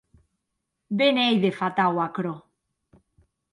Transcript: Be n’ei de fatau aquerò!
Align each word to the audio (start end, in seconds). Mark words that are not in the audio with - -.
Be 0.97 1.05
n’ei 1.15 1.35
de 1.43 1.51
fatau 1.59 1.95
aquerò! 2.05 2.35